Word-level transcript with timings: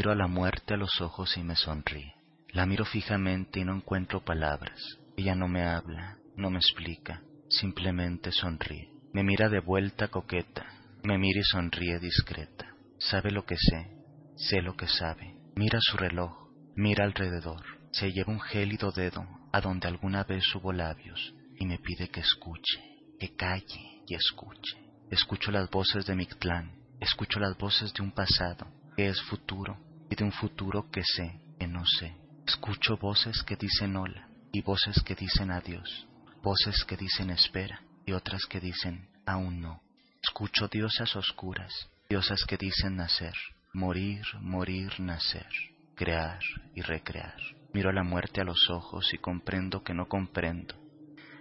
Miro 0.00 0.12
a 0.12 0.14
la 0.14 0.28
muerte 0.28 0.72
a 0.72 0.76
los 0.78 0.98
ojos 1.02 1.36
y 1.36 1.42
me 1.42 1.56
sonríe. 1.56 2.14
La 2.52 2.64
miro 2.64 2.86
fijamente 2.86 3.60
y 3.60 3.66
no 3.66 3.74
encuentro 3.74 4.24
palabras. 4.24 4.80
Ella 5.14 5.34
no 5.34 5.46
me 5.46 5.62
habla, 5.62 6.16
no 6.36 6.48
me 6.48 6.56
explica, 6.56 7.20
simplemente 7.50 8.32
sonríe. 8.32 8.88
Me 9.12 9.22
mira 9.22 9.50
de 9.50 9.60
vuelta 9.60 10.08
coqueta, 10.08 10.64
me 11.02 11.18
mira 11.18 11.40
y 11.40 11.42
sonríe 11.42 11.98
discreta. 11.98 12.74
Sabe 12.98 13.30
lo 13.30 13.44
que 13.44 13.56
sé, 13.58 13.90
sé 14.36 14.62
lo 14.62 14.74
que 14.74 14.88
sabe. 14.88 15.36
Mira 15.54 15.78
su 15.82 15.98
reloj, 15.98 16.48
mira 16.76 17.04
alrededor. 17.04 17.62
Se 17.92 18.10
lleva 18.10 18.32
un 18.32 18.40
gélido 18.40 18.92
dedo 18.92 19.26
a 19.52 19.60
donde 19.60 19.86
alguna 19.86 20.24
vez 20.24 20.44
hubo 20.54 20.72
labios 20.72 21.34
y 21.58 21.66
me 21.66 21.78
pide 21.78 22.08
que 22.08 22.20
escuche, 22.20 22.80
que 23.18 23.36
calle 23.36 24.00
y 24.06 24.14
escuche. 24.14 24.78
Escucho 25.10 25.50
las 25.50 25.68
voces 25.68 26.06
de 26.06 26.14
Mictlán, 26.14 26.72
escucho 27.00 27.38
las 27.38 27.58
voces 27.58 27.92
de 27.92 28.02
un 28.02 28.12
pasado 28.12 28.66
que 28.96 29.08
es 29.08 29.20
futuro 29.22 29.89
y 30.10 30.16
de 30.16 30.24
un 30.24 30.32
futuro 30.32 30.90
que 30.90 31.02
sé 31.04 31.40
que 31.58 31.66
no 31.66 31.86
sé. 31.86 32.16
Escucho 32.46 32.96
voces 32.96 33.42
que 33.44 33.56
dicen 33.56 33.96
hola 33.96 34.28
y 34.52 34.60
voces 34.62 35.02
que 35.04 35.14
dicen 35.14 35.50
adiós, 35.52 36.08
voces 36.42 36.84
que 36.84 36.96
dicen 36.96 37.30
espera 37.30 37.82
y 38.04 38.12
otras 38.12 38.44
que 38.46 38.60
dicen 38.60 39.08
aún 39.24 39.60
no. 39.60 39.80
Escucho 40.22 40.66
diosas 40.68 41.14
oscuras, 41.16 41.72
diosas 42.08 42.44
que 42.44 42.56
dicen 42.56 42.96
nacer, 42.96 43.34
morir, 43.72 44.22
morir, 44.40 44.98
nacer, 44.98 45.48
crear 45.94 46.40
y 46.74 46.82
recrear. 46.82 47.36
Miro 47.72 47.90
a 47.90 47.92
la 47.92 48.02
muerte 48.02 48.40
a 48.40 48.44
los 48.44 48.68
ojos 48.68 49.14
y 49.14 49.18
comprendo 49.18 49.84
que 49.84 49.94
no 49.94 50.08
comprendo. 50.08 50.74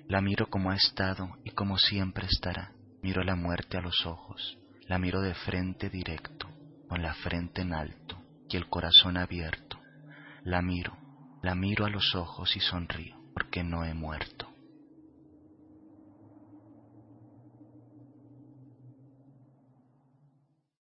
La 0.08 0.22
miro 0.22 0.48
como 0.48 0.72
ha 0.72 0.76
estado 0.76 1.38
y 1.44 1.52
como 1.52 1.78
siempre 1.78 2.28
estará. 2.28 2.74
Miro 3.02 3.22
a 3.22 3.26
la 3.26 3.36
muerte 3.36 3.78
a 3.78 3.82
los 3.82 4.06
ojos, 4.06 4.58
la 4.88 5.00
miro 5.00 5.22
de 5.22 5.34
frente 5.34 5.90
directo, 5.90 6.48
con 6.88 7.02
la 7.02 7.14
frente 7.14 7.62
en 7.62 7.74
alto 7.74 8.09
y 8.50 8.58
el 8.58 8.68
corazón 8.68 9.18
abierto. 9.18 9.80
La 10.44 10.62
miro, 10.62 10.98
la 11.42 11.56
miro 11.56 11.86
a 11.86 11.90
los 11.90 12.16
ojos 12.16 12.56
y 12.56 12.60
sonrío, 12.60 13.16
porque 13.34 13.64
no 13.64 13.86
he 13.86 13.94
muerto. 13.94 14.49